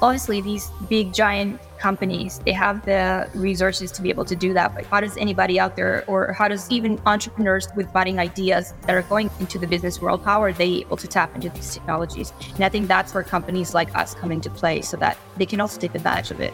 [0.00, 4.74] obviously these big giant companies they have the resources to be able to do that
[4.74, 8.94] but how does anybody out there or how does even entrepreneurs with budding ideas that
[8.94, 12.32] are going into the business world how are they able to tap into these technologies?
[12.54, 15.60] And i think that's where companies like us come into play so that they can
[15.60, 16.52] also take advantage of it.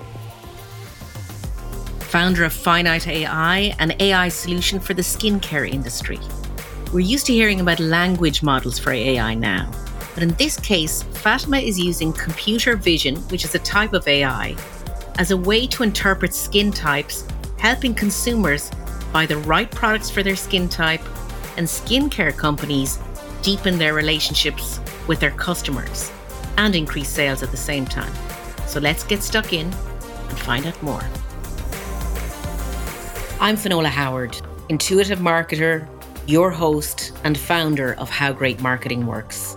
[2.00, 6.20] Founder of finite ai an ai solution for the skincare industry.
[6.92, 9.70] We're used to hearing about language models for ai now
[10.14, 14.56] but in this case, Fatima is using computer vision, which is a type of AI,
[15.18, 17.26] as a way to interpret skin types,
[17.58, 18.70] helping consumers
[19.12, 21.02] buy the right products for their skin type
[21.56, 22.98] and skincare companies
[23.42, 26.10] deepen their relationships with their customers
[26.56, 28.12] and increase sales at the same time.
[28.66, 31.02] So let's get stuck in and find out more.
[33.40, 35.88] I'm Finola Howard, intuitive marketer,
[36.26, 39.56] your host, and founder of How Great Marketing Works.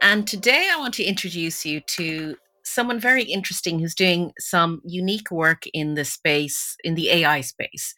[0.00, 5.30] And today I want to introduce you to someone very interesting who's doing some unique
[5.30, 7.94] work in the space, in the AI space.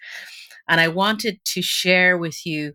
[0.69, 2.75] And I wanted to share with you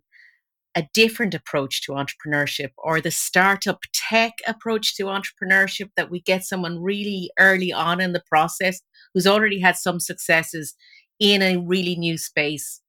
[0.75, 6.44] a different approach to entrepreneurship or the startup tech approach to entrepreneurship that we get
[6.44, 8.81] someone really early on in the process
[9.14, 10.73] who's already had some successes
[11.20, 12.81] in a really new space.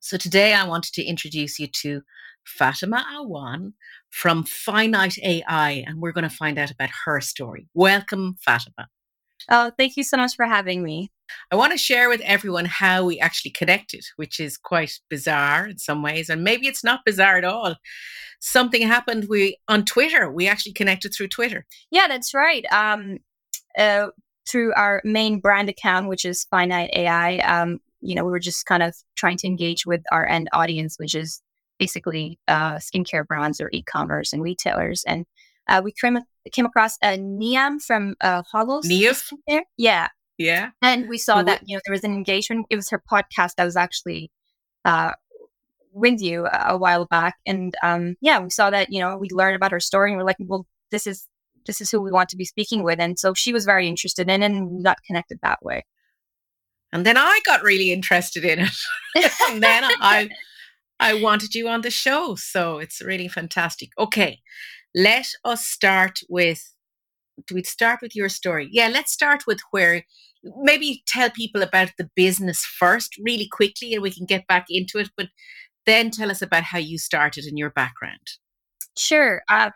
[0.00, 2.02] So today I wanted to introduce you to
[2.48, 3.72] Fatima Awan
[4.10, 7.68] from Finite AI, and we're going to find out about her story.
[7.74, 8.88] Welcome, Fatima.
[9.50, 11.10] Oh, thank you so much for having me.
[11.50, 15.78] I want to share with everyone how we actually connected, which is quite bizarre in
[15.78, 17.76] some ways, and maybe it's not bizarre at all.
[18.40, 20.30] Something happened we on Twitter.
[20.32, 21.66] We actually connected through Twitter.
[21.90, 22.64] Yeah, that's right.
[22.72, 23.18] Um,
[23.76, 24.08] uh,
[24.48, 27.38] through our main brand account, which is Finite AI.
[27.38, 30.96] Um, you know, we were just kind of trying to engage with our end audience,
[30.98, 31.42] which is
[31.78, 35.04] basically uh, skincare brands or e-commerce and retailers.
[35.06, 35.26] And
[35.68, 36.18] uh, we came,
[36.52, 38.84] came across a Niamh from uh, Holos.
[38.84, 39.62] Niamh?
[39.76, 40.08] Yeah.
[40.38, 40.70] Yeah.
[40.82, 42.66] And we saw that, you know, there was an engagement.
[42.70, 44.30] It was her podcast that was actually
[44.84, 45.12] uh,
[45.92, 47.34] with you a while back.
[47.44, 50.24] And um, yeah, we saw that, you know, we learned about her story and we're
[50.24, 51.26] like, well, this is
[51.66, 52.98] this is who we want to be speaking with.
[52.98, 55.84] And so she was very interested in and we got connected that way.
[56.92, 58.70] And then I got really interested in it.
[59.50, 60.30] and then I
[61.00, 62.34] I wanted you on the show.
[62.34, 63.90] So it's really fantastic.
[63.98, 64.40] Okay,
[64.94, 66.74] let us start with
[67.46, 68.68] do we start with your story?
[68.72, 70.04] Yeah, let's start with where
[70.56, 74.98] maybe tell people about the business first, really quickly, and we can get back into
[74.98, 75.10] it.
[75.16, 75.28] But
[75.86, 78.26] then tell us about how you started in your background.
[78.96, 79.42] Sure.
[79.48, 79.70] Uh,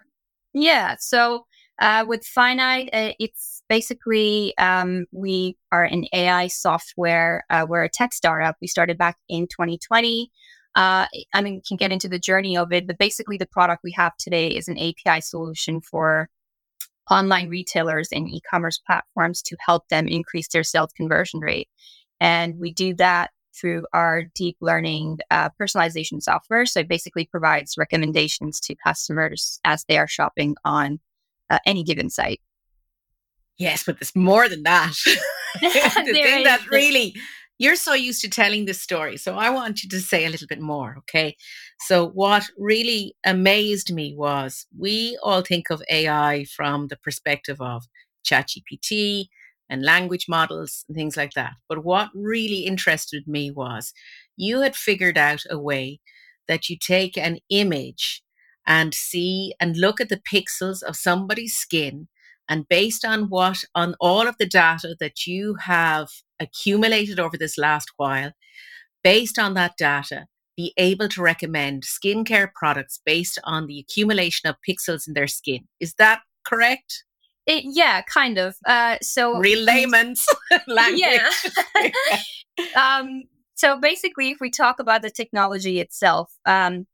[0.52, 0.96] yeah.
[0.98, 1.46] So
[1.80, 7.44] uh, with Finite, uh, it's basically um, we are an AI software.
[7.48, 8.56] Uh, we're a tech startup.
[8.60, 10.30] We started back in 2020.
[10.74, 13.82] Uh, I mean, we can get into the journey of it, but basically, the product
[13.84, 16.28] we have today is an API solution for
[17.10, 21.68] online retailers and e commerce platforms to help them increase their sales conversion rate.
[22.20, 26.64] And we do that through our deep learning uh, personalization software.
[26.64, 31.00] So it basically provides recommendations to customers as they are shopping on
[31.50, 32.40] uh, any given site.
[33.58, 34.94] Yes, but there's more than that.
[35.60, 37.14] the thing that really
[37.62, 39.16] you're so used to telling this story.
[39.16, 41.36] So I want you to say a little bit more, okay?
[41.82, 47.84] So, what really amazed me was we all think of AI from the perspective of
[48.28, 49.26] ChatGPT
[49.70, 51.52] and language models and things like that.
[51.68, 53.92] But what really interested me was
[54.36, 56.00] you had figured out a way
[56.48, 58.24] that you take an image
[58.66, 62.08] and see and look at the pixels of somebody's skin
[62.48, 66.08] and based on what on all of the data that you have
[66.42, 68.32] accumulated over this last while,
[69.02, 74.56] based on that data, be able to recommend skincare products based on the accumulation of
[74.68, 75.66] pixels in their skin.
[75.80, 77.04] Is that correct?
[77.46, 78.56] It, yeah, kind of.
[78.66, 80.24] Uh, so real layman's
[80.68, 81.00] language.
[81.00, 81.90] Yeah.
[82.76, 83.24] um,
[83.54, 86.86] so basically, if we talk about the technology itself, um,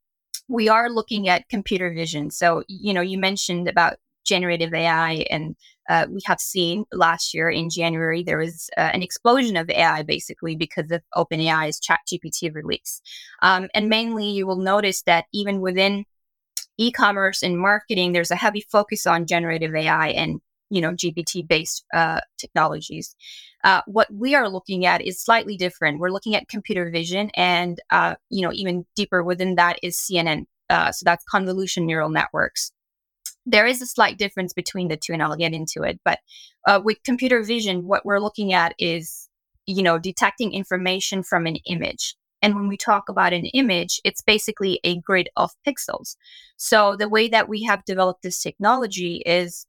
[0.48, 2.30] we are looking at computer vision.
[2.30, 3.98] So you know, you mentioned about
[4.28, 5.24] generative AI.
[5.30, 5.56] And
[5.88, 10.02] uh, we have seen last year in January, there was uh, an explosion of AI
[10.02, 13.00] basically because of OpenAI's ChatGPT release.
[13.40, 16.04] Um, and mainly, you will notice that even within
[16.76, 20.08] e commerce and marketing, there's a heavy focus on generative AI.
[20.08, 20.40] And
[20.70, 23.16] you know, GPT based uh, technologies.
[23.64, 25.98] Uh, what we are looking at is slightly different.
[25.98, 30.44] We're looking at computer vision, and uh, you know, even deeper within that is CNN.
[30.70, 32.72] Uh, so that's convolution neural networks.
[33.46, 36.00] There is a slight difference between the two, and I'll get into it.
[36.04, 36.18] But
[36.66, 39.28] uh, with computer vision, what we're looking at is,
[39.66, 42.14] you know, detecting information from an image.
[42.42, 46.16] And when we talk about an image, it's basically a grid of pixels.
[46.56, 49.66] So the way that we have developed this technology is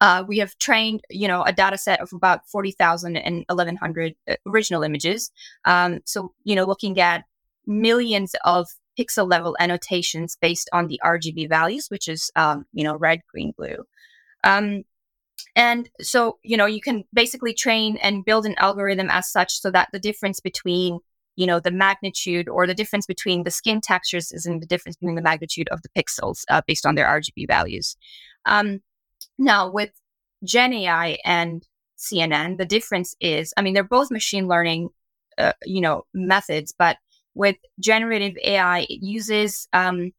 [0.00, 4.34] uh, we have trained, you know, a data set of about 40,000 and 1,100 uh,
[4.46, 5.30] original images.
[5.64, 7.24] Um, so, you know, looking at
[7.66, 8.68] millions of
[8.98, 13.52] pixel level annotations based on the RGB values, which is, um, you know, red, green,
[13.56, 13.84] blue.
[14.44, 14.84] Um,
[15.56, 19.70] and so, you know, you can basically train and build an algorithm as such so
[19.70, 21.00] that the difference between
[21.36, 24.96] you know the magnitude or the difference between the skin textures is in the difference
[24.96, 27.96] between the magnitude of the pixels uh, based on their RGB values.
[28.46, 28.80] Um,
[29.38, 29.90] now with
[30.44, 31.66] Gen AI and
[31.98, 34.90] CNN, the difference is, I mean, they're both machine learning,
[35.38, 36.98] uh, you know, methods, but
[37.34, 40.12] with generative AI, it uses um,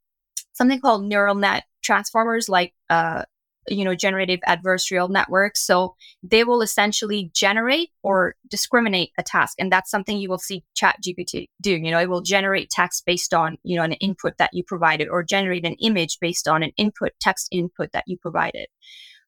[0.54, 3.24] something called neural net transformers, like uh,
[3.68, 5.66] you know generative adversarial networks.
[5.66, 10.64] So they will essentially generate or discriminate a task and that's something you will see
[10.76, 11.72] chat gpt do.
[11.72, 15.08] You know it will generate text based on you know an input that you provided
[15.08, 18.68] or generate an image based on an input text input that you provided.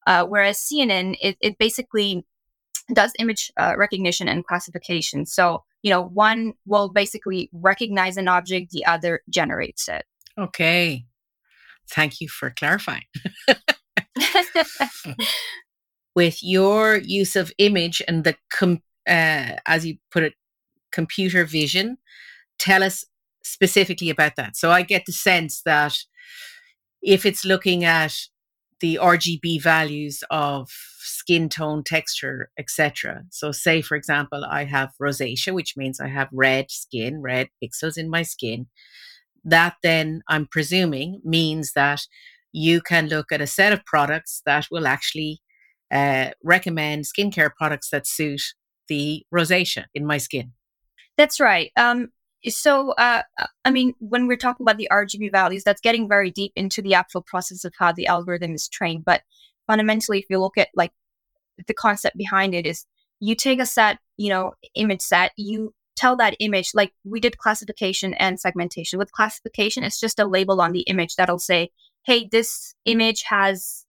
[0.05, 2.25] Uh, whereas cnn it, it basically
[2.93, 5.25] does image uh, recognition and classification.
[5.25, 10.03] So you know one will basically recognize an object the other generates it.
[10.37, 11.05] Okay.
[11.89, 13.05] Thank you for clarifying.
[16.13, 20.33] With your use of image and the com- uh, as you put it
[20.91, 21.97] computer vision
[22.59, 23.05] tell us
[23.45, 24.57] specifically about that.
[24.57, 25.95] So i get the sense that
[27.01, 28.13] if it's looking at
[28.79, 30.69] the rgb values of
[30.99, 36.29] skin tone texture etc so say for example i have rosacea which means i have
[36.31, 38.67] red skin red pixels in my skin
[39.43, 42.01] that then i'm presuming means that
[42.51, 45.41] you can look at a set of products that will actually
[45.91, 48.41] uh, recommend skincare products that suit
[48.87, 50.53] the rosacea in my skin.
[51.17, 51.71] That's right.
[51.75, 52.09] Um,
[52.45, 53.23] so, uh,
[53.65, 56.93] I mean, when we're talking about the RGB values, that's getting very deep into the
[56.93, 59.05] actual process of how the algorithm is trained.
[59.05, 59.21] But
[59.65, 60.91] fundamentally, if you look at like
[61.67, 62.85] the concept behind it, is
[63.19, 67.37] you take a set, you know, image set, you tell that image, like we did
[67.37, 68.99] classification and segmentation.
[68.99, 71.71] With classification, it's just a label on the image that'll say,
[72.05, 73.85] hey, this image has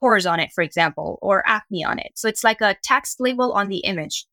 [0.00, 2.12] pores on it, for example, or acne on it.
[2.16, 4.26] So it's like a text label on the image.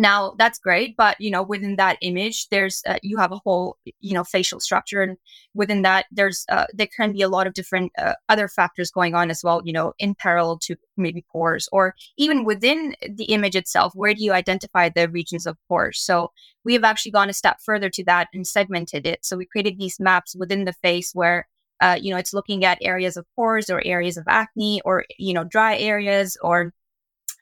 [0.00, 3.76] Now that's great, but you know within that image, there's uh, you have a whole
[4.00, 5.18] you know facial structure, and
[5.54, 9.14] within that, there's uh, there can be a lot of different uh, other factors going
[9.14, 9.60] on as well.
[9.62, 14.24] You know, in parallel to maybe pores, or even within the image itself, where do
[14.24, 16.00] you identify the regions of pores?
[16.00, 16.32] So
[16.64, 19.22] we have actually gone a step further to that and segmented it.
[19.22, 21.46] So we created these maps within the face where
[21.82, 25.32] uh, you know, it's looking at areas of pores or areas of acne or, you
[25.32, 26.72] know, dry areas or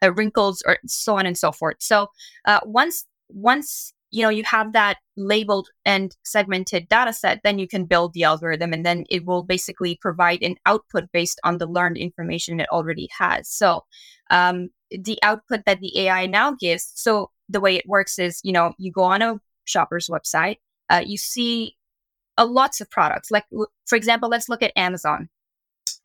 [0.02, 1.76] uh, wrinkles or so on and so forth.
[1.80, 2.08] So
[2.44, 7.68] uh, once, once, you know, you have that labeled and segmented data set, then you
[7.68, 11.66] can build the algorithm and then it will basically provide an output based on the
[11.66, 13.48] learned information it already has.
[13.48, 13.84] So
[14.30, 18.52] um, the output that the AI now gives, so the way it works is, you
[18.52, 20.56] know, you go on a shopper's website,
[20.88, 21.76] uh, you see
[22.38, 23.30] uh, lots of products.
[23.30, 23.44] Like,
[23.86, 25.28] for example, let's look at Amazon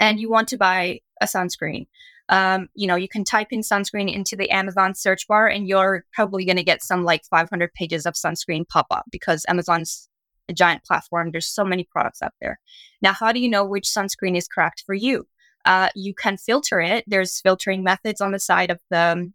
[0.03, 1.87] and you want to buy a sunscreen.
[2.27, 6.03] Um, you know, you can type in sunscreen into the Amazon search bar and you're
[6.11, 10.09] probably going to get some like 500 pages of sunscreen pop up because Amazon's
[10.49, 11.31] a giant platform.
[11.31, 12.59] There's so many products out there.
[13.01, 15.25] Now, how do you know which sunscreen is correct for you?
[15.63, 17.05] Uh, you can filter it.
[17.07, 19.31] There's filtering methods on the side of the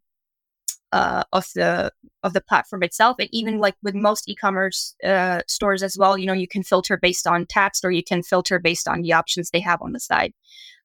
[0.92, 1.92] uh, of the
[2.22, 6.26] of the platform itself and even like with most e-commerce uh, stores as well you
[6.26, 9.50] know you can filter based on text or you can filter based on the options
[9.50, 10.32] they have on the side.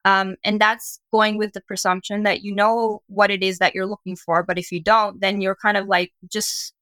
[0.06, 3.86] Um, and that's going with the presumption that you know what it is that you're
[3.86, 6.74] looking for but if you don't then you're kind of like just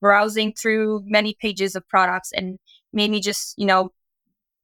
[0.00, 2.58] browsing through many pages of products and
[2.92, 3.92] maybe just you know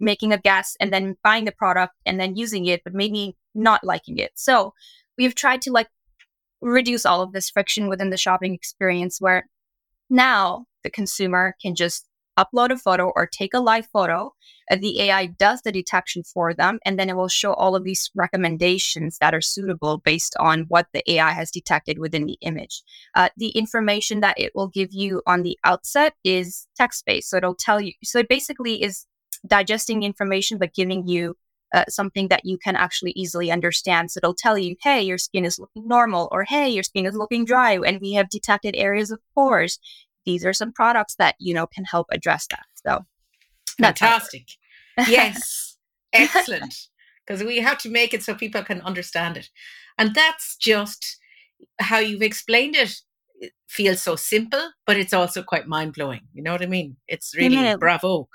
[0.00, 3.84] making a guess and then buying the product and then using it but maybe not
[3.84, 4.32] liking it.
[4.34, 4.74] So
[5.16, 5.88] we've tried to like
[6.62, 9.48] reduce all of this friction within the shopping experience where
[10.08, 14.32] now the consumer can just upload a photo or take a live photo.
[14.70, 18.10] The AI does the detection for them, and then it will show all of these
[18.14, 22.82] recommendations that are suitable based on what the AI has detected within the image.
[23.14, 27.28] Uh, the information that it will give you on the outset is text based.
[27.28, 29.06] So it'll tell you, so it basically is
[29.46, 31.36] digesting information, but giving you
[31.72, 34.10] uh, something that you can actually easily understand.
[34.10, 37.14] So it'll tell you, hey, your skin is looking normal, or hey, your skin is
[37.14, 39.78] looking dry, and we have detected areas of pores.
[40.24, 42.66] These are some products that you know can help address that.
[42.86, 43.04] So
[43.80, 44.46] fantastic.
[45.08, 45.78] yes,
[46.12, 46.74] excellent.
[47.26, 49.48] Because we have to make it so people can understand it,
[49.98, 51.18] and that's just
[51.78, 52.96] how you've explained it.
[53.40, 56.22] it feels so simple, but it's also quite mind blowing.
[56.34, 56.96] You know what I mean?
[57.08, 58.28] It's really bravo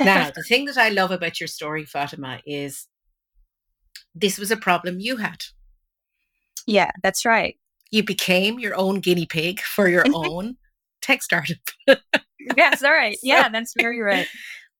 [0.00, 2.88] now, the thing that I love about your story, Fatima, is
[4.14, 5.44] this was a problem you had.
[6.66, 7.56] Yeah, that's right.
[7.90, 10.56] You became your own guinea pig for your own
[11.02, 11.58] tech startup.
[12.56, 13.18] yes, all right.
[13.22, 14.26] Yeah, that's very right.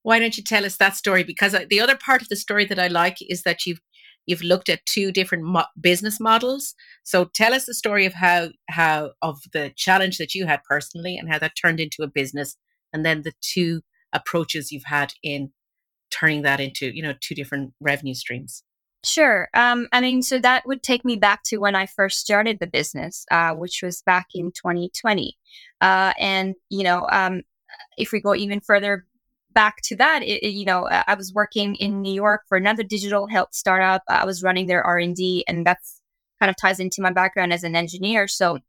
[0.02, 1.22] Why don't you tell us that story?
[1.22, 3.80] Because uh, the other part of the story that I like is that you've
[4.26, 6.74] you've looked at two different mo- business models.
[7.02, 11.16] So tell us the story of how how of the challenge that you had personally
[11.16, 12.56] and how that turned into a business,
[12.92, 15.50] and then the two approaches you've had in
[16.10, 18.62] turning that into you know two different revenue streams
[19.04, 19.48] Sure.
[19.52, 22.68] Um, I mean, so that would take me back to when I first started the
[22.68, 25.36] business, uh, which was back in 2020.
[25.80, 27.42] Uh, and, you know, um,
[27.98, 29.06] if we go even further
[29.52, 33.26] back to that, it, you know, I was working in New York for another digital
[33.26, 34.02] health startup.
[34.08, 36.00] I was running their R&D, and that's
[36.40, 38.28] kind of ties into my background as an engineer.
[38.28, 38.60] So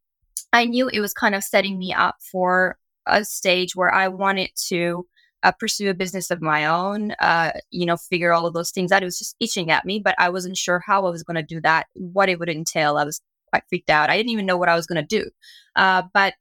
[0.51, 4.49] I knew it was kind of setting me up for a stage where I wanted
[4.69, 5.05] to
[5.43, 8.91] uh, pursue a business of my own, uh, you know, figure all of those things
[8.91, 9.03] out.
[9.03, 11.43] It was just itching at me, but I wasn't sure how I was going to
[11.43, 12.97] do that, what it would entail.
[12.97, 13.21] I was
[13.51, 14.09] quite freaked out.
[14.09, 15.29] I didn't even know what I was going to do.
[15.75, 16.33] Uh, but,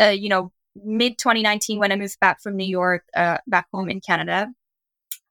[0.00, 3.90] uh, you know, mid 2019, when I moved back from New York, uh, back home
[3.90, 4.48] in Canada,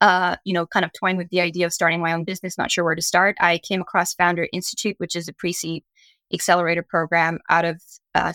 [0.02, 2.72] uh, you know, kind of toying with the idea of starting my own business, not
[2.72, 5.84] sure where to start, I came across Founder Institute, which is a pre seed
[6.34, 7.82] accelerator program out of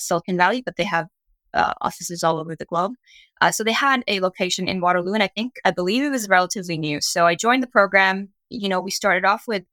[0.00, 1.08] Silicon Valley, but they have
[1.54, 2.92] uh, offices all over the globe.
[3.40, 6.28] Uh, so they had a location in Waterloo, and I think I believe it was
[6.28, 7.00] relatively new.
[7.00, 8.30] So I joined the program.
[8.48, 9.64] You know, we started off with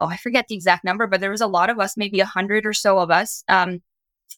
[0.00, 2.26] oh, I forget the exact number, but there was a lot of us, maybe a
[2.26, 3.44] hundred or so of us.
[3.48, 3.80] Um,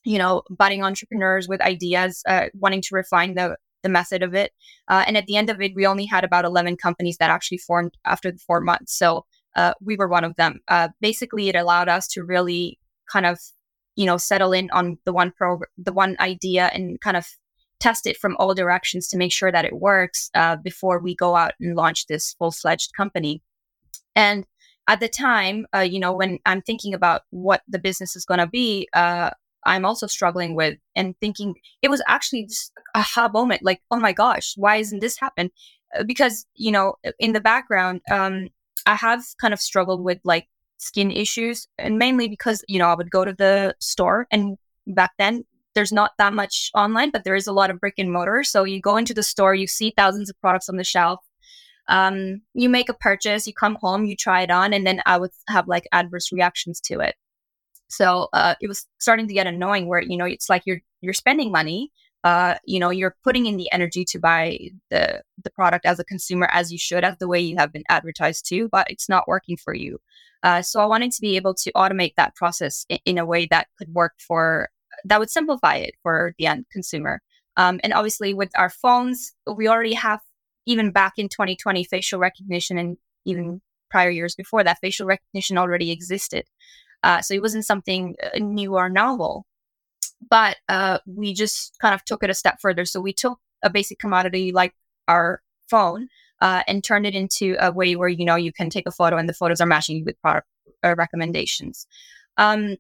[0.05, 4.53] you know, budding entrepreneurs with ideas, uh, wanting to refine the the method of it.
[4.89, 7.59] Uh, and at the end of it, we only had about 11 companies that actually
[7.59, 8.97] formed after the four months.
[8.97, 10.61] So uh, we were one of them.
[10.67, 12.81] Uh, basically, it allowed us to really
[13.13, 13.39] kind of
[13.97, 17.27] you know settle in on the one pro the one idea and kind of
[17.81, 21.37] test it from all directions to make sure that it works uh, before we go
[21.37, 23.43] out and launch this full-fledged company.
[24.15, 24.47] And
[24.89, 28.41] at the time uh, you know when i'm thinking about what the business is going
[28.41, 29.31] to be uh,
[29.65, 33.99] i'm also struggling with and thinking it was actually just a aha moment like oh
[33.99, 35.51] my gosh why isn't this happen?
[35.99, 38.49] Uh, because you know in the background um,
[38.87, 40.49] i have kind of struggled with like
[40.79, 45.13] skin issues and mainly because you know i would go to the store and back
[45.19, 48.45] then there's not that much online but there is a lot of brick and mortar.
[48.45, 51.21] So you go into the store you see thousands of products on the shelf.
[51.89, 55.19] Um, you make a purchase you come home you try it on and then i
[55.19, 57.15] would have like adverse reactions to it.
[57.89, 61.13] So uh, it was starting to get annoying where you know it's like you're you're
[61.13, 61.93] spending money
[62.25, 64.59] uh, you know you're putting in the energy to buy
[64.91, 67.85] the the product as a consumer as you should as the way you have been
[67.89, 70.01] advertised to but it's not working for you
[70.45, 73.47] uh, so I wanted to be able to automate that process in, in, a way
[73.47, 74.69] that could work for
[75.07, 77.23] that would simplify it for the end consumer.
[77.57, 80.21] Um, and obviously, with our phones, we already have
[80.67, 85.91] even back in 2020 facial recognition, and even prior years before that, facial recognition already
[85.91, 86.45] existed.
[87.03, 89.47] Uh, so it wasn't something uh, new or novel.
[90.31, 92.85] But uh, we just kind of took it a step further.
[92.85, 94.75] So we took a basic commodity like
[95.09, 96.09] our phone
[96.41, 99.17] uh, and turned it into a way where you know you can take a photo
[99.17, 100.47] and the photos are matching you with product
[100.85, 101.87] uh, recommendations.
[102.37, 102.77] Um,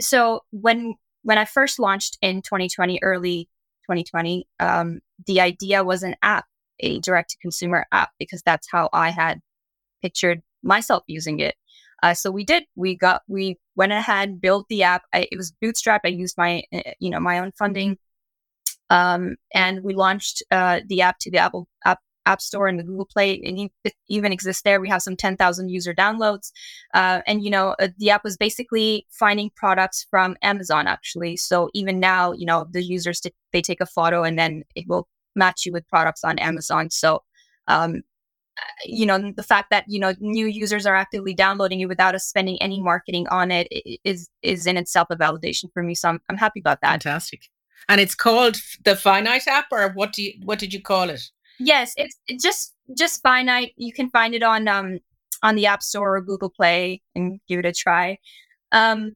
[0.00, 3.48] so when when I first launched in 2020, early
[3.84, 6.46] 2020, um, the idea was an app,
[6.80, 9.40] a direct to consumer app, because that's how I had
[10.02, 11.56] pictured myself using it.
[12.02, 12.64] Uh, so we did.
[12.76, 13.22] We got.
[13.28, 15.02] We went ahead, built the app.
[15.12, 16.00] I, it was bootstrapped.
[16.04, 17.98] I used my, uh, you know, my own funding,
[18.90, 22.84] um, and we launched uh, the app to the Apple App App Store and the
[22.84, 24.80] Google Play, and it even exists there.
[24.80, 26.52] We have some 10,000 user downloads.
[26.92, 31.38] Uh, and, you know, uh, the app was basically finding products from Amazon, actually.
[31.38, 35.08] So even now, you know, the users, they take a photo and then it will
[35.34, 36.90] match you with products on Amazon.
[36.90, 37.22] So,
[37.66, 38.02] um,
[38.84, 42.24] you know the fact that you know new users are actively downloading it without us
[42.24, 43.68] spending any marketing on it
[44.04, 47.42] is is in itself a validation for me so i'm, I'm happy about that fantastic
[47.88, 51.30] and it's called the finite app or what do you what did you call it
[51.58, 53.72] Yes, it's, just just finite.
[53.76, 54.98] You can find it on um
[55.42, 58.18] on the App Store or Google Play and give it a try.
[58.72, 59.14] Um,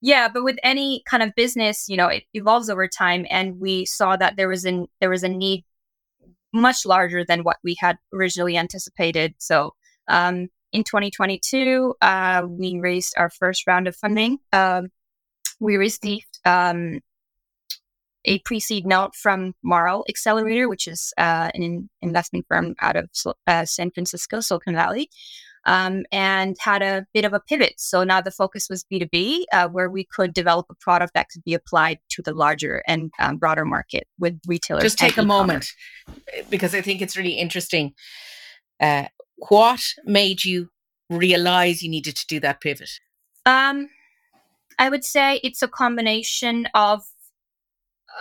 [0.00, 3.84] yeah, but with any kind of business, you know, it evolves over time, and we
[3.86, 5.64] saw that there was an there was a need
[6.52, 9.34] much larger than what we had originally anticipated.
[9.38, 9.74] So
[10.08, 14.38] um, in 2022, uh, we raised our first round of funding.
[14.52, 14.88] Um,
[15.60, 17.00] we received um,
[18.24, 23.08] a pre-seed note from Marl Accelerator, which is uh, an investment firm out of
[23.46, 25.08] uh, San Francisco, Silicon Valley,
[25.66, 27.74] um, and had a bit of a pivot.
[27.76, 31.44] So now the focus was B2B, uh, where we could develop a product that could
[31.44, 34.84] be applied to the larger and um, broader market with retailers.
[34.84, 35.28] Just take a e-commerce.
[35.28, 35.66] moment
[36.48, 37.94] because I think it's really interesting.
[38.80, 39.06] Uh,
[39.48, 40.70] what made you
[41.10, 42.90] realize you needed to do that pivot?
[43.44, 43.90] Um,
[44.78, 47.02] I would say it's a combination of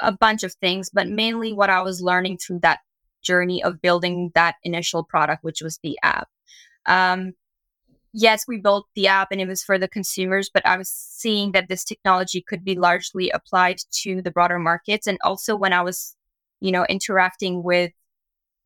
[0.01, 2.79] a bunch of things, but mainly what I was learning through that
[3.21, 6.27] journey of building that initial product, which was the app.
[6.85, 7.33] Um,
[8.13, 11.51] yes, we built the app and it was for the consumers, but I was seeing
[11.51, 15.07] that this technology could be largely applied to the broader markets.
[15.07, 16.15] And also when I was,
[16.61, 17.91] you know, interacting with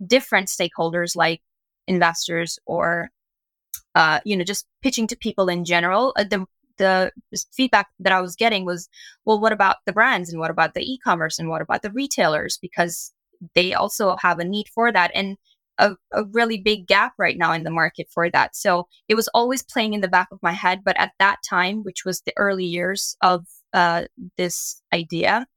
[0.05, 1.41] different stakeholders like
[1.87, 3.09] investors or,
[3.95, 6.45] uh, you know, just pitching to people in general, uh, the
[6.77, 7.11] the
[7.51, 8.87] feedback that I was getting was,
[9.25, 12.57] well, what about the brands and what about the e-commerce and what about the retailers?
[12.61, 13.11] Because
[13.53, 15.37] they also have a need for that and
[15.79, 18.55] a, a really big gap right now in the market for that.
[18.55, 20.81] So it was always playing in the back of my head.
[20.83, 24.05] But at that time, which was the early years of uh,
[24.37, 25.47] this idea,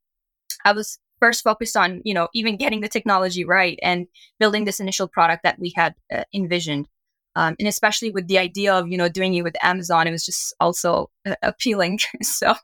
[0.64, 4.06] I was first focused on, you know, even getting the technology right and
[4.38, 6.88] building this initial product that we had uh, envisioned.
[7.34, 10.26] Um, and especially with the idea of you know doing it with Amazon, it was
[10.26, 11.98] just also uh, appealing.
[12.22, 12.54] so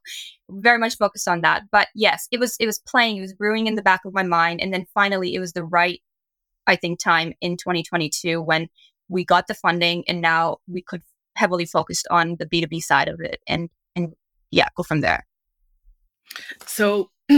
[0.50, 1.62] very much focused on that.
[1.73, 4.23] But yes, it was it was playing, it was brewing in the back of my
[4.23, 6.00] mind, and then finally it was the right,
[6.68, 8.68] I think, time in 2022 when
[9.08, 11.02] we got the funding, and now we could
[11.37, 14.14] heavily focused on the B2B side of it, and and
[14.50, 15.26] yeah, go from there.
[16.66, 17.10] So,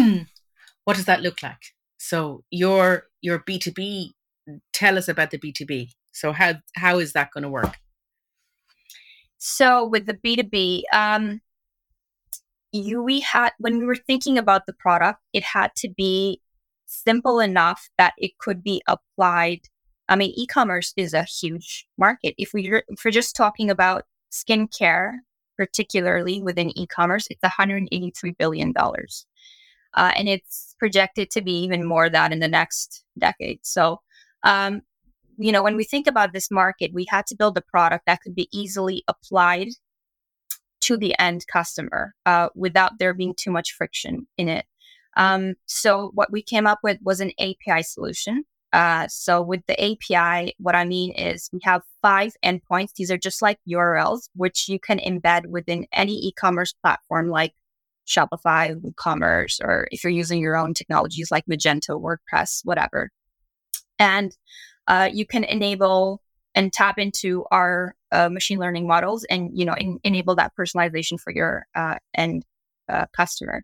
[0.84, 1.74] what does that look like?
[2.00, 4.12] So your your B2B,
[4.72, 5.90] tell us about the B2B.
[6.12, 7.76] So how how is that going to work?
[9.36, 11.40] So with the B2B, um,
[12.72, 16.40] you we had when we were thinking about the product, it had to be
[16.90, 19.60] simple enough that it could be applied.
[20.08, 22.34] I mean, e-commerce is a huge market.
[22.36, 25.12] If we if we're just talking about skincare,
[25.56, 29.26] particularly within e-commerce, it's 183 billion dollars,
[29.94, 33.60] uh, and it's projected to be even more that in the next decade.
[33.62, 34.00] So
[34.42, 34.82] um,
[35.38, 38.20] you know, when we think about this market, we had to build a product that
[38.20, 39.68] could be easily applied
[40.82, 44.66] to the end customer uh, without there being too much friction in it.
[45.16, 48.44] Um, so what we came up with was an API solution.
[48.72, 52.94] Uh, so with the API, what I mean is we have five endpoints.
[52.94, 57.54] These are just like URLs, which you can embed within any e-commerce platform like
[58.06, 63.10] Shopify, WooCommerce, or if you're using your own technologies like Magento, WordPress, whatever.
[63.98, 64.36] And
[64.86, 66.22] uh, you can enable
[66.54, 71.20] and tap into our uh, machine learning models and you know in, enable that personalization
[71.20, 72.44] for your uh, end
[72.88, 73.62] uh, customer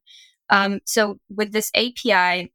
[0.50, 2.52] um, so with this api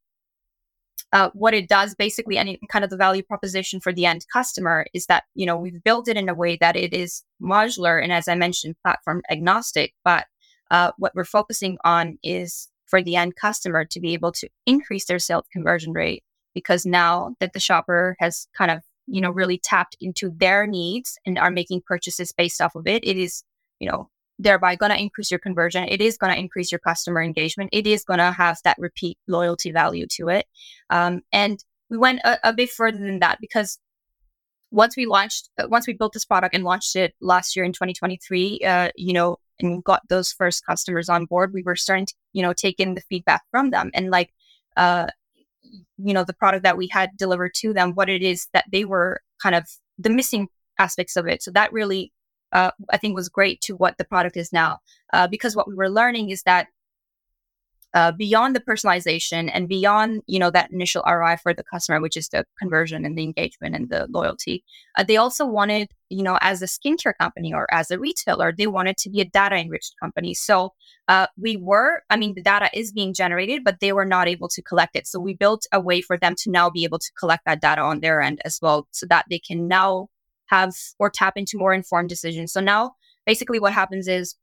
[1.14, 4.86] uh, what it does basically and kind of the value proposition for the end customer
[4.94, 8.12] is that you know we've built it in a way that it is modular and
[8.12, 10.26] as i mentioned platform agnostic but
[10.70, 15.06] uh, what we're focusing on is for the end customer to be able to increase
[15.06, 16.24] their sales conversion rate
[16.54, 21.18] because now that the shopper has kind of you know really tapped into their needs
[21.26, 23.44] and are making purchases based off of it it is
[23.80, 24.10] you know
[24.42, 25.88] thereby going to increase your conversion.
[25.88, 27.70] It is going to increase your customer engagement.
[27.72, 30.48] It is going to have that repeat loyalty value to it.
[30.90, 33.78] Um, and we went a, a, bit further than that because
[34.72, 37.74] once we launched uh, once we built this product and launched it last year in
[37.74, 42.14] 2023 uh, you know and got those first customers on board we were starting to
[42.32, 43.92] you know take in the feedback from them.
[43.94, 44.32] And like
[44.78, 45.08] uh,
[45.98, 48.86] you know the product that we had delivered to them what it is that they
[48.86, 49.68] were kind of
[50.00, 50.48] the missing
[50.80, 51.44] aspects of it.
[51.44, 52.12] So that really
[52.54, 54.80] uh, i think was great to what the product is now
[55.14, 56.68] uh, because what we were learning is that
[57.94, 62.16] uh, beyond the personalization and beyond you know that initial ROI for the customer, which
[62.16, 64.64] is the conversion and the engagement and the loyalty,
[64.98, 68.68] uh, they also wanted you know as a skincare company or as a retailer, they
[68.68, 70.34] wanted to be a data enriched company.
[70.34, 70.74] So
[71.08, 74.48] uh, we were, I mean, the data is being generated, but they were not able
[74.50, 75.06] to collect it.
[75.08, 77.82] So we built a way for them to now be able to collect that data
[77.82, 80.08] on their end as well, so that they can now
[80.52, 82.54] have or tap into more informed decisions.
[82.54, 84.36] So now basically what happens is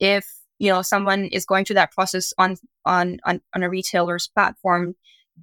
[0.00, 0.24] if
[0.58, 4.94] you know someone is going through that process on on on, on a retailer's platform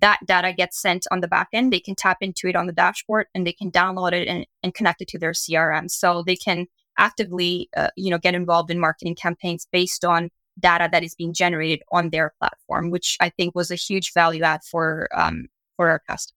[0.01, 2.73] that data gets sent on the back end they can tap into it on the
[2.73, 6.35] dashboard and they can download it and, and connect it to their crm so they
[6.35, 11.15] can actively uh, you know get involved in marketing campaigns based on data that is
[11.15, 15.47] being generated on their platform which i think was a huge value add for um,
[15.77, 16.35] for our customers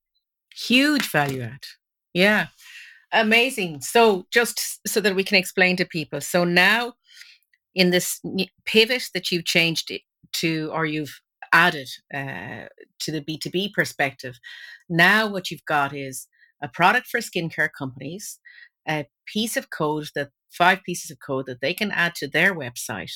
[0.59, 1.65] Huge value add.
[2.13, 2.49] Yeah.
[3.13, 3.81] Amazing.
[3.81, 6.21] So, just so that we can explain to people.
[6.21, 6.95] So, now
[7.75, 8.21] in this
[8.67, 9.91] pivot that you've changed
[10.33, 11.21] to, or you've
[11.53, 12.67] added uh,
[13.01, 14.39] to the B2B perspective,
[14.89, 16.27] now what you've got is
[16.63, 18.39] a product for skincare companies,
[18.89, 22.55] a piece of code that five pieces of code that they can add to their
[22.55, 23.13] website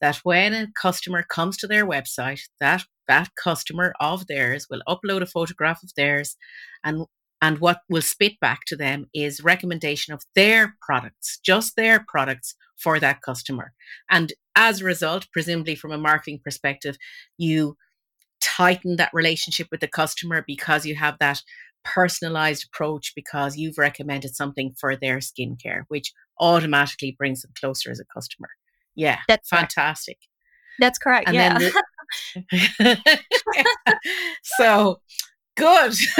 [0.00, 5.20] that when a customer comes to their website that that customer of theirs will upload
[5.20, 6.36] a photograph of theirs
[6.82, 7.04] and
[7.42, 12.54] and what will spit back to them is recommendation of their products just their products
[12.76, 13.72] for that customer
[14.10, 16.96] and as a result presumably from a marketing perspective
[17.36, 17.76] you
[18.40, 21.42] tighten that relationship with the customer because you have that
[21.84, 28.00] personalized approach because you've recommended something for their skincare, which automatically brings them closer as
[28.00, 28.48] a customer.
[28.94, 30.18] Yeah, that's fantastic.
[30.18, 30.28] Correct.
[30.80, 31.28] That's correct.
[31.28, 31.58] And yeah.
[32.78, 32.98] The,
[34.42, 35.00] so
[35.56, 35.94] good.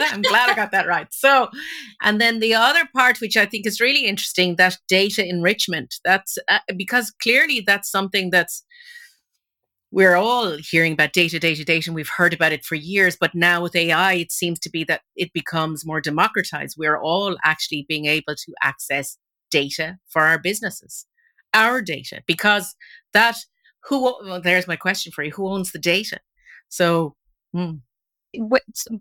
[0.00, 1.08] I'm glad I got that right.
[1.10, 1.48] So,
[2.02, 5.96] and then the other part, which I think is really interesting, that data enrichment.
[6.04, 8.64] That's uh, because clearly that's something that's
[9.90, 13.16] we're all hearing about data, data, data, and we've heard about it for years.
[13.18, 16.76] But now with AI, it seems to be that it becomes more democratized.
[16.78, 19.16] We're all actually being able to access
[19.50, 21.06] data for our businesses,
[21.54, 22.74] our data, because
[23.14, 23.36] that
[23.84, 26.18] who well, there's my question for you: who owns the data?
[26.68, 27.14] So.
[27.54, 27.76] Hmm.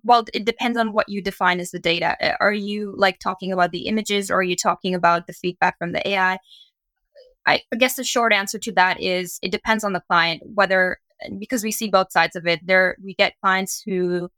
[0.03, 2.37] Well, it depends on what you define as the data.
[2.39, 5.91] Are you like talking about the images, or are you talking about the feedback from
[5.91, 6.39] the AI?
[7.45, 10.99] I, I guess the short answer to that is it depends on the client whether
[11.39, 12.65] because we see both sides of it.
[12.65, 14.29] There we get clients who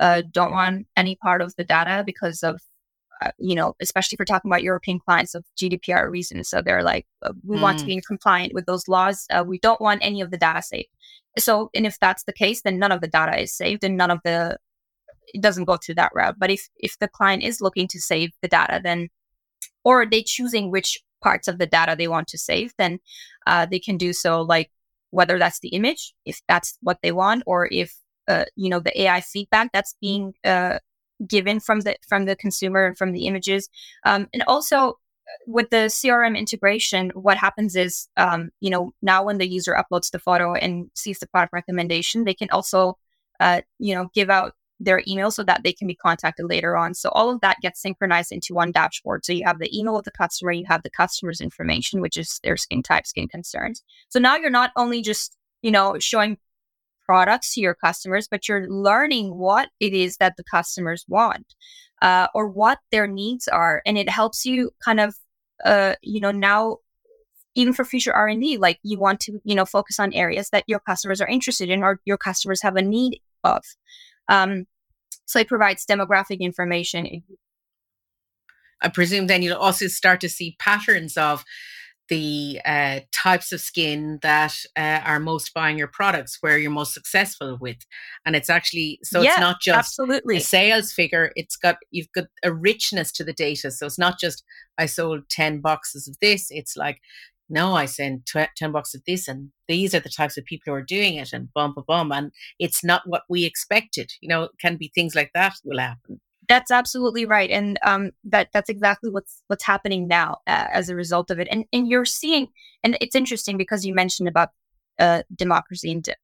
[0.00, 2.60] uh, don't want any part of the data because of
[3.38, 6.48] you know, especially if we're talking about European clients of GDPR reasons.
[6.48, 7.62] So they're like, uh, we mm.
[7.62, 7.88] want to mm.
[7.88, 9.26] be compliant with those laws.
[9.30, 10.88] Uh, we don't want any of the data saved.
[11.38, 14.10] So, and if that's the case, then none of the data is saved and none
[14.10, 14.58] of the,
[15.28, 16.36] it doesn't go through that route.
[16.38, 19.08] But if, if the client is looking to save the data, then,
[19.84, 22.98] or they choosing which parts of the data they want to save, then
[23.46, 24.70] uh, they can do so like
[25.10, 27.94] whether that's the image, if that's what they want, or if
[28.28, 30.78] uh, you know the AI feedback that's being uh,
[31.26, 33.68] given from the from the consumer and from the images,
[34.04, 34.92] um, and also uh,
[35.46, 40.10] with the CRM integration, what happens is, um, you know, now when the user uploads
[40.10, 42.98] the photo and sees the product recommendation, they can also,
[43.40, 44.54] uh, you know, give out
[44.84, 46.94] their email so that they can be contacted later on.
[46.94, 49.24] So all of that gets synchronized into one dashboard.
[49.24, 52.40] So you have the email of the customer, you have the customer's information, which is
[52.42, 53.82] their skin type, skin concerns.
[54.08, 56.38] So now you're not only just, you know, showing
[57.04, 61.54] products to your customers, but you're learning what it is that the customers want
[62.00, 63.82] uh, or what their needs are.
[63.86, 65.14] And it helps you kind of,
[65.64, 66.78] uh, you know, now
[67.54, 70.80] even for future r&d like you want to you know focus on areas that your
[70.80, 73.62] customers are interested in or your customers have a need of
[74.28, 74.64] um,
[75.26, 77.22] so it provides demographic information.
[78.80, 81.44] I presume then you'll also start to see patterns of
[82.08, 86.94] the uh, types of skin that uh, are most buying your products, where you're most
[86.94, 87.78] successful with,
[88.26, 91.32] and it's actually so yeah, it's not just absolutely a sales figure.
[91.36, 94.44] It's got you've got a richness to the data, so it's not just
[94.78, 96.48] I sold ten boxes of this.
[96.50, 97.00] It's like
[97.52, 100.72] no, I send tw- 10 boxes of this, and these are the types of people
[100.72, 102.12] who are doing it, and bum, bum, bum.
[102.12, 104.10] And it's not what we expected.
[104.22, 106.20] You know, it can be things like that will happen.
[106.52, 110.94] That's absolutely right, and um, that that's exactly what's what's happening now uh, as a
[110.94, 111.48] result of it.
[111.50, 112.48] And and you're seeing,
[112.84, 114.50] and it's interesting because you mentioned about
[114.98, 116.14] uh, democracy and de-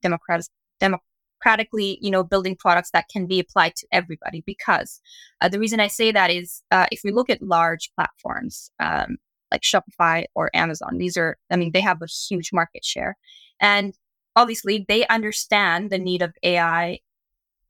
[0.81, 4.43] democratically, you know, building products that can be applied to everybody.
[4.45, 5.01] Because
[5.41, 9.17] uh, the reason I say that is, uh, if we look at large platforms, um,
[9.51, 10.99] like Shopify or Amazon.
[10.99, 13.17] These are, I mean, they have a huge market share.
[13.61, 13.95] And
[14.37, 16.99] obviously, they understand the need of AI.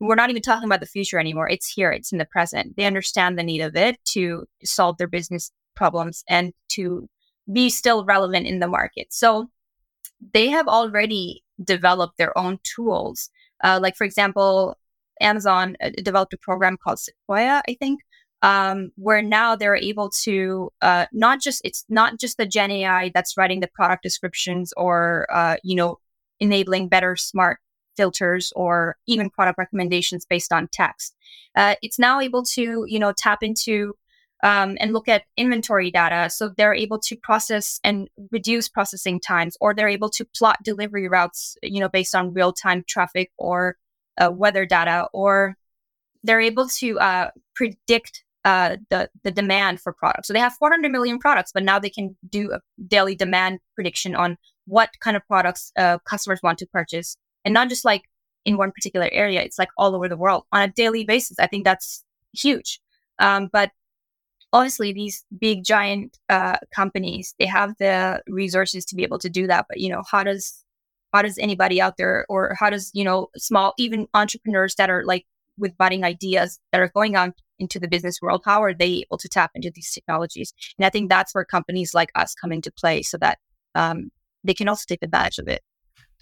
[0.00, 1.48] We're not even talking about the future anymore.
[1.48, 2.76] It's here, it's in the present.
[2.76, 7.08] They understand the need of it to solve their business problems and to
[7.52, 9.08] be still relevant in the market.
[9.10, 9.48] So
[10.32, 13.30] they have already developed their own tools.
[13.62, 14.76] Uh, like, for example,
[15.20, 18.00] Amazon uh, developed a program called Sequoia, I think,
[18.42, 23.10] um, where now they're able to uh, not just it's not just the Gen AI
[23.14, 25.98] that's writing the product descriptions or uh, you know
[26.40, 27.58] enabling better smart
[27.98, 31.14] filters or even product recommendations based on text.
[31.56, 33.94] Uh, it's now able to you know tap into
[34.42, 39.56] um, and look at inventory data, so they're able to process and reduce processing times,
[39.60, 43.76] or they're able to plot delivery routes you know based on real time traffic or
[44.18, 45.56] uh, weather data or
[46.24, 50.28] they're able to uh, predict uh, the the demand for products.
[50.28, 54.14] So they have 400 million products, but now they can do a daily demand prediction
[54.14, 57.16] on what kind of products uh, customers want to purchase,
[57.48, 58.02] and not just like
[58.44, 59.40] in one particular area.
[59.40, 61.38] It's like all over the world on a daily basis.
[61.38, 62.78] I think that's huge.
[63.18, 63.70] Um, but
[64.52, 69.46] obviously these big giant uh, companies they have the resources to be able to do
[69.46, 70.64] that but you know how does
[71.12, 75.04] how does anybody out there or how does you know small even entrepreneurs that are
[75.04, 75.26] like
[75.58, 79.18] with budding ideas that are going on into the business world how are they able
[79.18, 82.72] to tap into these technologies and i think that's where companies like us come into
[82.72, 83.38] play so that
[83.74, 84.10] um,
[84.44, 85.60] they can also take advantage of it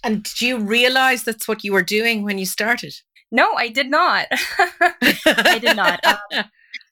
[0.03, 2.93] and did you realize that's what you were doing when you started
[3.31, 6.45] no i did not i did not um,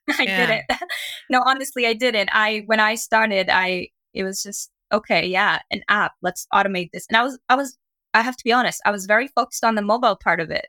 [0.20, 0.46] I yeah.
[0.46, 0.82] didn't.
[1.30, 2.30] no, honestly, I didn't.
[2.32, 6.14] I when I started, I it was just okay, yeah, an app.
[6.22, 7.06] Let's automate this.
[7.10, 7.78] And I was I was
[8.14, 10.68] I have to be honest, I was very focused on the mobile part of it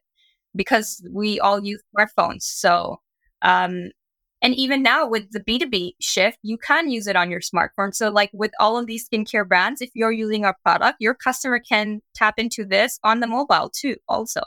[0.55, 2.43] because we all use smartphones.
[2.43, 3.01] So
[3.43, 3.91] um
[4.43, 7.95] and even now with the B2B shift, you can use it on your smartphone.
[7.95, 11.59] So like with all of these skincare brands, if you're using our product, your customer
[11.59, 14.43] can tap into this on the mobile too, also.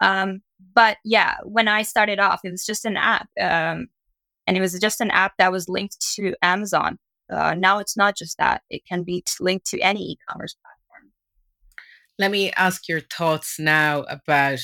[0.00, 0.40] Um,
[0.74, 3.28] but yeah, when I started off, it was just an app.
[3.40, 3.88] Um,
[4.46, 6.98] and it was just an app that was linked to Amazon.
[7.30, 11.12] Uh, now it's not just that; it can be linked to any e-commerce platform.
[12.18, 14.60] Let me ask your thoughts now about,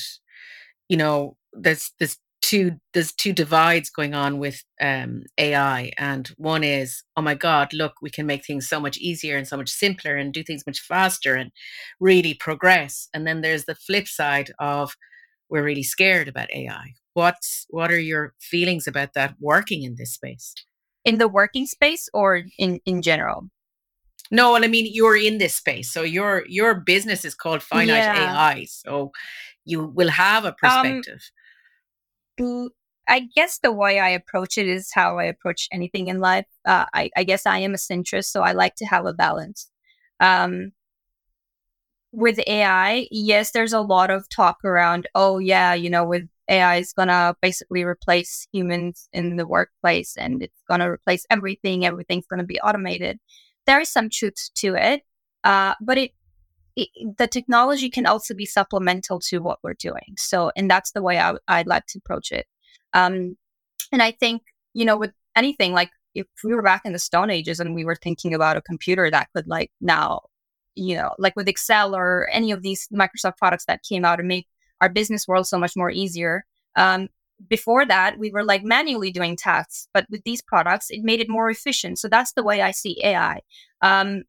[0.87, 6.63] you know, this there's two there's two divides going on with um, AI, and one
[6.63, 9.69] is, oh my God, look, we can make things so much easier and so much
[9.69, 11.51] simpler and do things much faster and
[11.99, 13.09] really progress.
[13.13, 14.95] And then there's the flip side of
[15.49, 20.13] we're really scared about AI what's what are your feelings about that working in this
[20.13, 20.53] space
[21.05, 23.49] in the working space or in in general
[24.31, 27.97] no well i mean you're in this space so your your business is called finite
[27.97, 28.33] yeah.
[28.33, 29.11] ai so
[29.65, 31.42] you will have a um, perspective um,
[33.07, 36.85] i guess the way i approach it is how i approach anything in life uh,
[36.93, 39.69] I, I guess i am a centrist so i like to have a balance
[40.19, 40.71] um,
[42.13, 46.77] with AI, yes, there's a lot of talk around, oh, yeah, you know, with AI
[46.77, 51.85] is going to basically replace humans in the workplace and it's going to replace everything.
[51.85, 53.19] Everything's going to be automated.
[53.65, 55.01] There is some truth to it,
[55.43, 56.11] uh, but it,
[56.75, 60.15] the technology can also be supplemental to what we're doing.
[60.17, 62.47] So, and that's the way I, would like to approach it.
[62.93, 63.37] Um,
[63.91, 64.41] and I think,
[64.73, 67.85] you know, with anything like if we were back in the Stone Ages and we
[67.85, 70.21] were thinking about a computer that could like now,
[70.75, 74.27] you know, like with Excel or any of these Microsoft products that came out and
[74.27, 74.45] made
[74.81, 76.45] our business world so much more easier.
[76.75, 77.09] Um,
[77.49, 81.29] before that, we were like manually doing tasks, but with these products, it made it
[81.29, 81.99] more efficient.
[81.99, 83.41] So that's the way I see AI.
[83.81, 84.23] Um,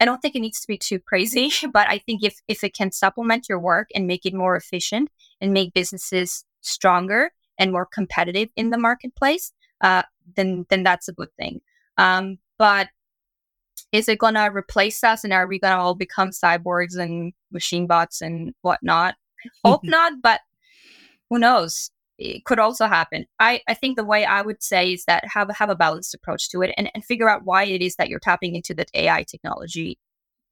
[0.00, 2.74] I don't think it needs to be too crazy, but I think if if it
[2.74, 7.86] can supplement your work and make it more efficient and make businesses stronger and more
[7.86, 10.02] competitive in the marketplace, uh,
[10.36, 11.60] then then that's a good thing.
[11.96, 12.88] Um, but
[13.92, 18.20] is it gonna replace us, and are we gonna all become cyborgs and machine bots
[18.20, 19.14] and whatnot?
[19.64, 20.40] Hope not, but
[21.30, 21.90] who knows?
[22.18, 23.26] It could also happen.
[23.40, 26.48] I, I think the way I would say is that have have a balanced approach
[26.50, 29.24] to it and, and figure out why it is that you're tapping into that AI
[29.24, 29.98] technology.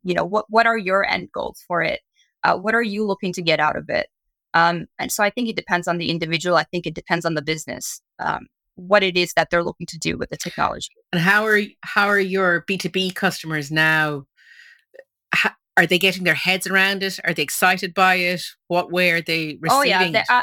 [0.03, 2.01] You know, what what are your end goals for it?
[2.42, 4.09] Uh, what are you looking to get out of it?
[4.55, 6.57] Um, and so I think it depends on the individual.
[6.57, 9.98] I think it depends on the business, um, what it is that they're looking to
[9.98, 10.90] do with the technology.
[11.12, 14.27] And how are how are your B two B customers now?
[15.77, 17.19] Are they getting their heads around it?
[17.25, 18.43] Are they excited by it?
[18.69, 19.71] What way are they receiving?
[19.71, 20.43] Oh yeah, uh,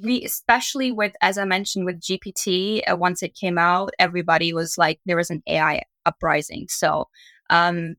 [0.00, 2.82] we, especially with as I mentioned with GPT.
[2.90, 6.66] Uh, once it came out, everybody was like, there was an AI uprising.
[6.70, 7.08] So
[7.50, 7.96] um,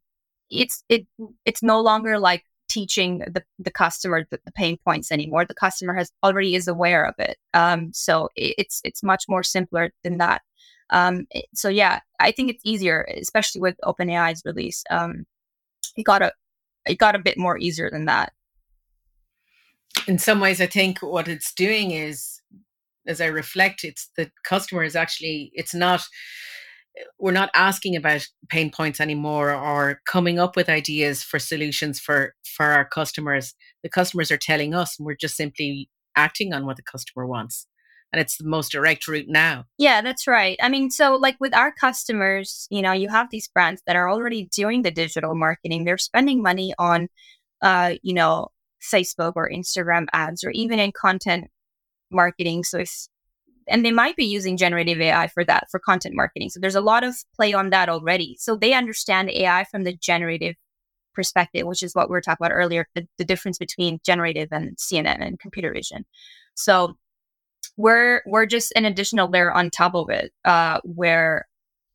[0.50, 1.06] it's it
[1.46, 5.46] it's no longer like teaching the, the customer the, the, pain points anymore.
[5.46, 7.38] The customer has already is aware of it.
[7.54, 10.42] Um, so it, it's it's much more simpler than that.
[10.90, 14.84] Um, so yeah, I think it's easier, especially with OpenAI's release.
[14.90, 15.26] Um,
[15.96, 16.32] you gotta
[16.86, 18.34] it got a bit more easier than that.
[20.08, 22.42] In some ways, I think what it's doing is,
[23.08, 26.02] as I reflect, it's the customer is actually, it's not,
[27.20, 32.36] we're not asking about pain points anymore or coming up with ideas for solutions for
[32.44, 36.76] for our customers the customers are telling us and we're just simply acting on what
[36.76, 37.68] the customer wants
[38.12, 39.66] and it's the most direct route now.
[39.78, 40.58] Yeah, that's right.
[40.62, 44.10] I mean, so like with our customers, you know, you have these brands that are
[44.10, 45.86] already doing the digital marketing.
[45.86, 47.08] They're spending money on,
[47.62, 48.50] uh, you know,
[48.82, 51.50] Facebook or Instagram ads or even in content
[52.12, 52.64] marketing.
[52.64, 53.08] So if,
[53.68, 56.50] and they might be using generative AI for that, for content marketing.
[56.50, 58.36] So there's a lot of play on that already.
[58.40, 60.56] So they understand AI from the generative
[61.14, 64.76] perspective, which is what we were talking about earlier, the, the difference between generative and
[64.78, 66.06] CNN and computer vision.
[66.56, 66.98] So
[67.78, 71.48] we're we're just an additional layer on top of it uh, where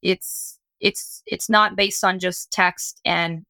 [0.02, 3.44] it's it's it's not based on just text and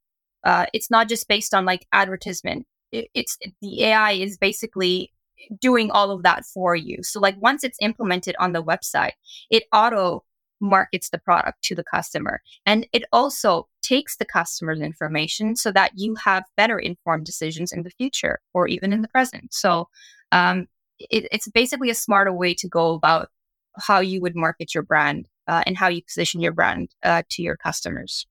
[0.44, 5.12] uh, it's not just based on like advertisement it, it's the ai is basically
[5.60, 7.02] doing all of that for you.
[7.02, 9.12] So like once it's implemented on the website,
[9.50, 10.24] it auto
[10.60, 12.40] markets the product to the customer.
[12.64, 17.82] And it also takes the customer's information so that you have better informed decisions in
[17.82, 19.52] the future or even in the present.
[19.52, 19.88] So
[20.32, 20.66] um,
[20.98, 23.30] it, it's basically a smarter way to go about
[23.78, 27.42] how you would market your brand uh, and how you position your brand uh, to
[27.42, 28.26] your customers.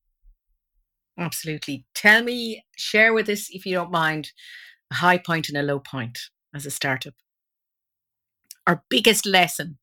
[1.17, 1.85] Absolutely.
[1.93, 4.31] Tell me, share with us, if you don't mind,
[4.91, 6.19] a high point and a low point
[6.53, 7.13] as a startup.
[8.67, 9.77] Our biggest lesson.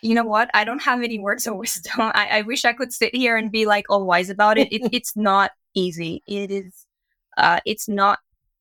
[0.00, 0.50] You know what?
[0.54, 1.92] I don't have any words of wisdom.
[1.98, 4.72] I, I wish I could sit here and be like all wise about it.
[4.72, 6.22] it it's not easy.
[6.26, 6.86] It is.
[7.36, 8.20] Uh, it's not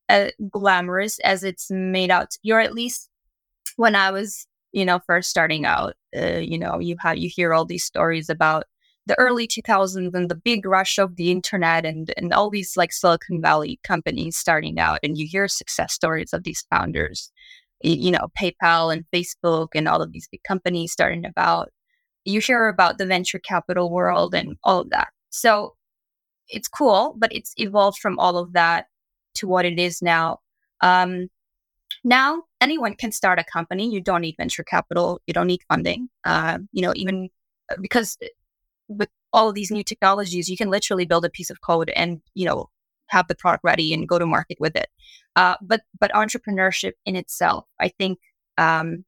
[0.09, 2.35] uh, glamorous as it's made out.
[2.41, 3.09] You're at least
[3.77, 5.95] when I was, you know, first starting out.
[6.15, 8.65] Uh, you know, you have you hear all these stories about
[9.05, 12.93] the early 2000s and the big rush of the internet and, and all these like
[12.93, 14.99] Silicon Valley companies starting out.
[15.03, 17.31] And you hear success stories of these founders,
[17.81, 21.69] you know, PayPal and Facebook and all of these big companies starting about.
[22.25, 25.09] You hear about the venture capital world and all of that.
[25.29, 25.75] So
[26.47, 28.85] it's cool, but it's evolved from all of that
[29.35, 30.39] to what it is now.
[30.81, 31.27] Um,
[32.03, 33.89] now anyone can start a company.
[33.89, 35.21] You don't need venture capital.
[35.27, 36.09] You don't need funding.
[36.23, 37.29] Uh, you know, even
[37.71, 38.17] uh, because
[38.87, 42.21] with all of these new technologies, you can literally build a piece of code and,
[42.33, 42.69] you know,
[43.07, 44.87] have the product ready and go to market with it.
[45.35, 48.19] Uh, but but entrepreneurship in itself, I think
[48.57, 49.05] um,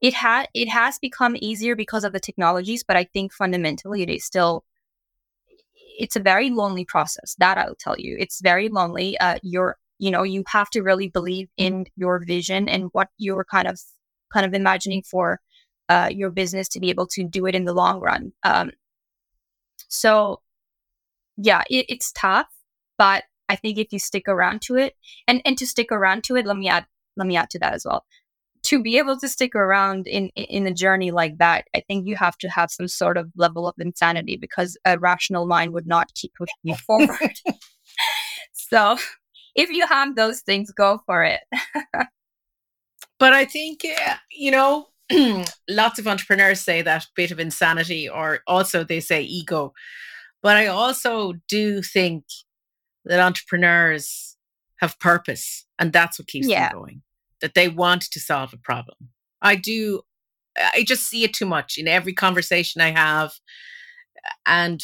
[0.00, 4.10] it had it has become easier because of the technologies, but I think fundamentally it
[4.10, 4.64] is still
[5.98, 7.34] it's a very lonely process.
[7.38, 9.18] That I'll tell you, it's very lonely.
[9.18, 13.44] Uh, you're you know you have to really believe in your vision and what you're
[13.44, 13.80] kind of
[14.32, 15.40] kind of imagining for
[15.88, 18.32] uh, your business to be able to do it in the long run.
[18.42, 18.72] Um,
[19.88, 20.40] so,
[21.36, 22.48] yeah, it, it's tough,
[22.98, 24.96] but I think if you stick around to it,
[25.28, 26.86] and and to stick around to it, let me add
[27.16, 28.04] let me add to that as well.
[28.64, 32.16] To be able to stick around in in a journey like that, I think you
[32.16, 36.14] have to have some sort of level of insanity because a rational mind would not
[36.14, 37.34] keep pushing you forward.
[38.52, 38.96] so,
[39.54, 41.40] if you have those things, go for it.
[43.18, 44.88] but I think, eh, you know,
[45.68, 49.72] lots of entrepreneurs say that bit of insanity, or also they say ego.
[50.42, 52.24] But I also do think
[53.04, 54.36] that entrepreneurs
[54.80, 56.70] have purpose, and that's what keeps yeah.
[56.70, 57.02] them going.
[57.40, 59.10] That they want to solve a problem.
[59.40, 60.02] I do.
[60.56, 63.32] I just see it too much in every conversation I have,
[64.46, 64.82] and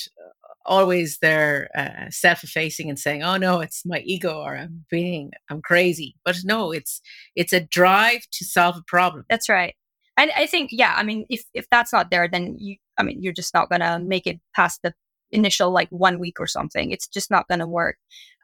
[0.68, 5.62] always they're uh, self-effacing and saying, "Oh no, it's my ego," or "I'm being, I'm
[5.62, 7.00] crazy." But no, it's
[7.34, 9.24] it's a drive to solve a problem.
[9.28, 9.74] That's right.
[10.16, 13.22] And I think, yeah, I mean, if if that's not there, then you, I mean,
[13.22, 14.94] you're just not gonna make it past the
[15.30, 16.90] initial like one week or something.
[16.90, 17.96] It's just not gonna work.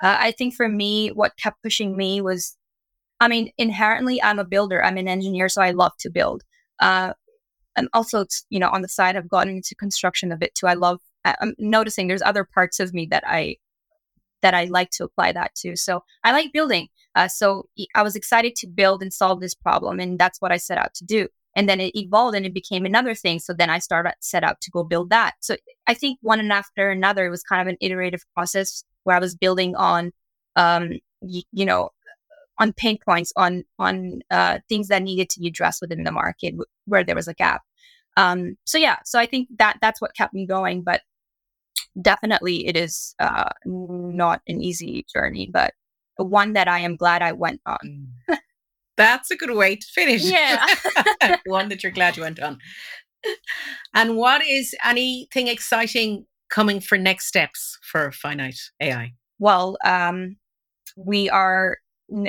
[0.02, 2.56] Uh, I think for me, what kept pushing me was,
[3.20, 4.84] I mean, inherently, I'm a builder.
[4.84, 6.42] I'm an engineer, so I love to build.
[6.80, 7.14] Uh,
[7.76, 10.66] and also, you know, on the side, I've gotten into construction a bit too.
[10.66, 11.00] I love.
[11.24, 13.56] I'm noticing there's other parts of me that I
[14.42, 15.74] that I like to apply that to.
[15.76, 16.88] So I like building.
[17.14, 20.58] Uh, so I was excited to build and solve this problem, and that's what I
[20.58, 23.70] set out to do and then it evolved and it became another thing so then
[23.70, 25.56] i started set out to go build that so
[25.86, 29.20] i think one and after another it was kind of an iterative process where i
[29.20, 30.12] was building on
[30.56, 31.90] um you, you know
[32.58, 36.50] on pain points on on uh, things that needed to be addressed within the market
[36.50, 37.62] w- where there was a gap
[38.16, 41.02] um so yeah so i think that that's what kept me going but
[42.00, 45.72] definitely it is uh not an easy journey but
[46.16, 48.36] one that i am glad i went on mm.
[48.96, 50.24] That's a good way to finish.
[50.24, 50.64] Yeah.
[51.46, 52.58] One that you're glad you went on.
[53.94, 59.14] And what is anything exciting coming for next steps for Finiite AI?
[59.38, 60.36] Well, um,
[60.96, 61.78] we are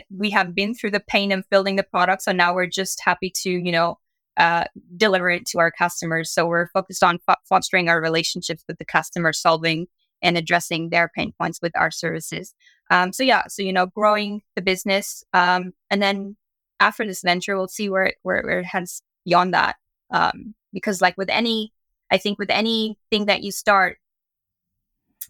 [0.09, 3.31] we have been through the pain of building the product, so now we're just happy
[3.43, 3.99] to you know
[4.37, 6.31] uh, deliver it to our customers.
[6.31, 9.87] So we're focused on fostering our relationships with the customer, solving
[10.21, 12.53] and addressing their pain points with our services.
[12.89, 16.35] Um, so yeah, so you know, growing the business, um, and then
[16.79, 19.75] after this venture, we'll see where it, where, where it heads beyond that.
[20.11, 21.71] Um, because like with any,
[22.11, 23.97] I think with anything that you start,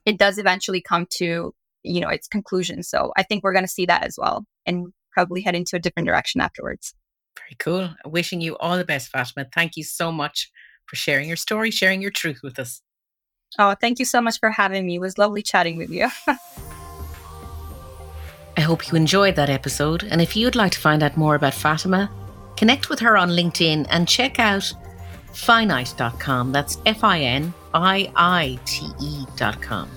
[0.05, 1.53] it does eventually come to,
[1.83, 2.83] you know, its conclusion.
[2.83, 5.79] So I think we're going to see that as well and probably head into a
[5.79, 6.93] different direction afterwards.
[7.37, 7.89] Very cool.
[8.05, 9.45] Wishing you all the best, Fatima.
[9.53, 10.51] Thank you so much
[10.85, 12.81] for sharing your story, sharing your truth with us.
[13.57, 14.95] Oh, thank you so much for having me.
[14.95, 16.07] It was lovely chatting with you.
[18.57, 21.53] I hope you enjoyed that episode, and if you'd like to find out more about
[21.53, 22.09] Fatima,
[22.55, 24.71] connect with her on LinkedIn and check out
[25.33, 26.53] finiite.com.
[26.53, 29.89] That's F I N I I T E.com.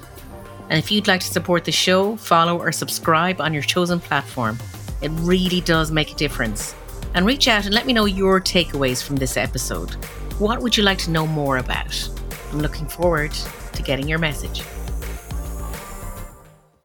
[0.68, 4.58] And if you'd like to support the show, follow or subscribe on your chosen platform.
[5.00, 6.74] It really does make a difference.
[7.14, 9.94] And reach out and let me know your takeaways from this episode.
[10.38, 12.08] What would you like to know more about?
[12.52, 13.32] I'm looking forward
[13.72, 14.62] to getting your message.